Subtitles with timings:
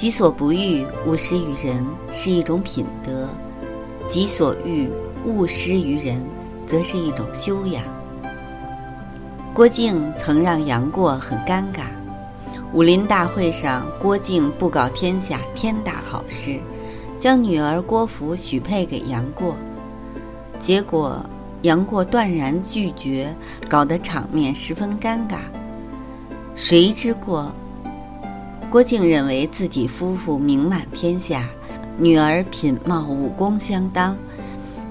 [0.00, 3.26] 己所不欲，勿施于人，是一种品德；
[4.08, 4.90] 己所欲，
[5.26, 6.24] 勿施于人，
[6.66, 7.84] 则是一种修养。
[9.52, 11.82] 郭靖曾让杨过很尴尬。
[12.72, 16.58] 武林大会上，郭靖布告天下天大好事，
[17.18, 19.54] 将女儿郭芙许配给杨过。
[20.58, 21.22] 结果
[21.60, 23.36] 杨过断然拒绝，
[23.68, 25.40] 搞得场面十分尴尬。
[26.54, 27.52] 谁之过？
[28.70, 31.44] 郭靖认为自己夫妇名满天下，
[31.98, 34.16] 女儿品貌武功相当，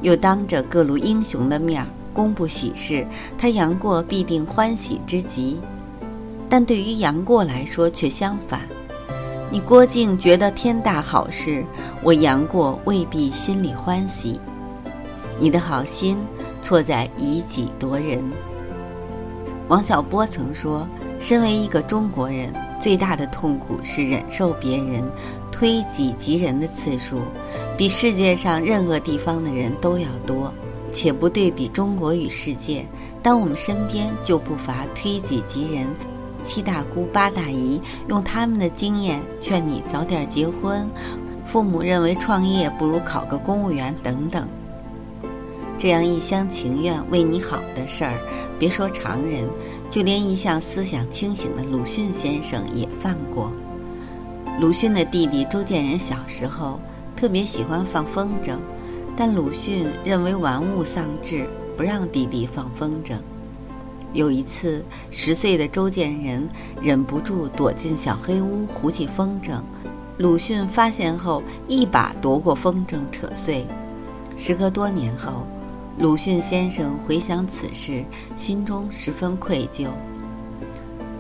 [0.02, 5.62] 又当着各路英雄的面公布喜事，他杨过必定欢喜之极。
[6.50, 8.60] 但对于杨过来说却相反，
[9.50, 11.64] 你郭靖觉得天大好事，
[12.04, 14.42] 我杨过未必心里欢喜。
[15.40, 16.18] 你的好心
[16.62, 18.22] 错在以己夺人。
[19.70, 20.86] 王小波曾说
[21.18, 25.04] ：“身为一个中国人。”最大的痛苦是忍受别人
[25.52, 27.20] 推己及人的次数，
[27.78, 30.54] 比世界上任何地方的人都要多。
[30.92, 32.84] 且不对比中国与世界，
[33.22, 35.88] 当我们身边就不乏推己及人。
[36.44, 40.90] 七大姑八大姨用他们的经验劝你早点结婚，
[41.46, 44.48] 父母认为创业不如考个公务员等等。
[45.78, 48.14] 这样一厢情愿为你好的事儿，
[48.60, 49.50] 别说常人。
[49.90, 53.52] 就连一向思想清醒的鲁迅先生也犯过。
[54.62, 56.80] 鲁迅的弟弟周建人小时候
[57.16, 58.58] 特别喜欢放风筝，
[59.18, 63.16] 但鲁迅认为玩物丧志，不让弟弟放风筝。
[64.14, 66.48] 有一次，十岁的周建人
[66.80, 69.60] 忍不住躲进小黑屋胡起风筝，
[70.20, 73.66] 鲁迅发现后一把夺过风筝，扯碎。
[74.36, 75.48] 时隔多年后。
[76.00, 79.90] 鲁迅先生回想此事，心中十分愧疚。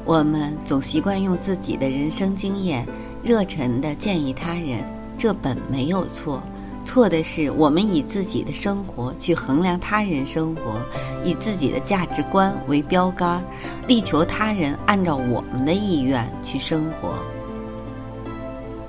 [0.05, 2.87] 我们总习惯用自己的人生经验
[3.21, 4.81] 热忱地建议他人，
[5.17, 6.41] 这本没有错。
[6.85, 10.79] 错的是我们以自己的生活去衡量他人生活，
[11.25, 13.43] 以自己的价值观为标杆，
[13.85, 17.19] 力求他人按照我们的意愿去生活。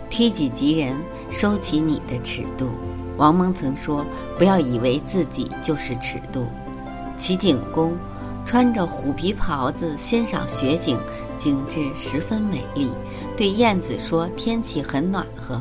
[0.08, 0.94] 推己及人，
[1.30, 2.68] 收起你的尺度。
[3.20, 4.02] 王蒙曾说
[4.38, 6.46] ：“不要以为自己就是尺度。”
[7.18, 7.94] 齐景公
[8.46, 10.98] 穿着虎皮袍子欣赏雪景，
[11.36, 12.90] 景致十分美丽。
[13.36, 15.60] 对晏子说：“天气很暖和。”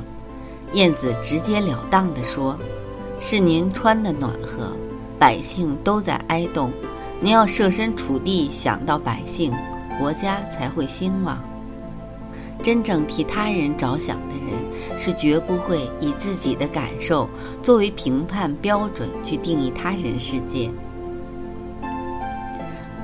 [0.71, 2.57] 晏子直截了当地说
[3.19, 4.71] ：“是您穿的暖和，
[5.19, 6.71] 百姓都在哀冻。
[7.19, 9.53] 您要设身处地想到百姓，
[9.99, 11.37] 国家才会兴旺。
[12.63, 14.57] 真正替他人着想的人。”
[14.99, 17.29] 是绝不会以自己的感受
[17.63, 20.69] 作为评判标准去定义他人世界。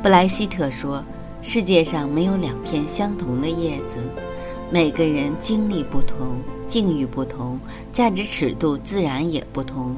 [0.04, 1.02] 布莱希特说
[1.42, 3.98] ：“世界上没有两片相同的叶子，
[4.70, 7.58] 每个人经历不同，境遇不同，
[7.94, 9.96] 价值尺度自然也不同。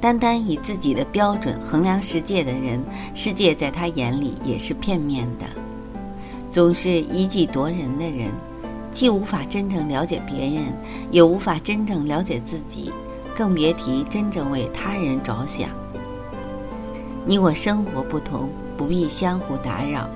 [0.00, 2.80] 单单以自己的标准衡量世界的人，
[3.14, 5.46] 世界在他眼里也是片面的。
[6.52, 8.30] 总是以己夺人的人。”
[8.92, 10.64] 既无法真正了解别人，
[11.10, 12.92] 也无法真正了解自己，
[13.34, 15.70] 更别提真正为他人着想。
[17.24, 20.08] 你我生活不同，不必相互打扰。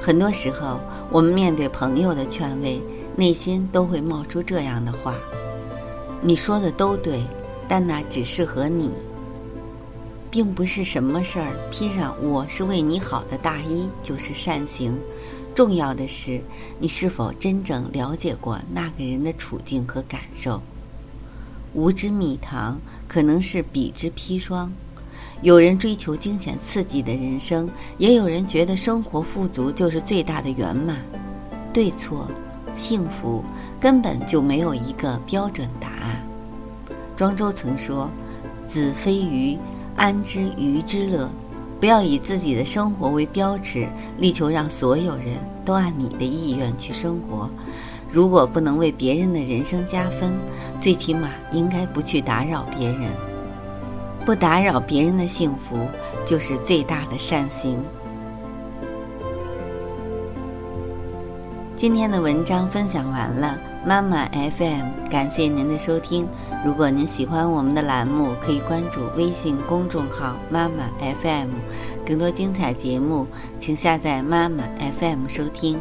[0.00, 0.78] 很多时候，
[1.10, 2.80] 我们面对朋友的劝慰，
[3.16, 5.16] 内心都会冒出这样的话
[6.22, 7.22] ：“你说的都对，
[7.66, 8.92] 但那只适合你，
[10.30, 14.96] 并不是什么事儿披上‘我是为你好’的大衣就是善行。”
[15.60, 16.40] 重要的是，
[16.78, 20.62] 你是否真正了解过那个人的处境和感受？
[21.74, 24.72] 无知蜜糖可能是彼之砒霜。
[25.42, 27.68] 有人追求惊险刺激的人生，
[27.98, 30.96] 也有人觉得生活富足就是最大的圆满。
[31.74, 32.26] 对错、
[32.72, 33.44] 幸福
[33.78, 36.26] 根本就没有一个标准答案。
[37.14, 38.10] 庄周曾说
[38.66, 39.58] ：“子非鱼，
[39.94, 41.30] 安知鱼之乐？”
[41.80, 43.88] 不要以自己的生活为标尺，
[44.18, 47.48] 力求让所有人都按你的意愿去生活。
[48.12, 50.34] 如果不能为别人的人生加分，
[50.78, 53.08] 最起码应该不去打扰别人。
[54.26, 55.88] 不打扰别人的幸福，
[56.26, 57.78] 就是最大的善行。
[61.80, 66.28] 今天的文章分享完了，妈妈 FM，感谢您的收听。
[66.62, 70.84] 如果您喜欢我们的栏目，可以关注微信公众号“妈妈
[71.22, 71.48] FM”，
[72.06, 73.26] 更多精彩节目，
[73.58, 74.62] 请下载妈妈
[74.98, 75.80] FM 收听。